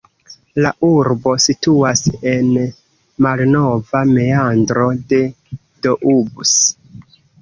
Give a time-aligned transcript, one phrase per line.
[0.65, 2.01] La urbo situas
[2.31, 2.49] en
[3.25, 5.21] malnova meandro de
[5.87, 6.57] Doubs.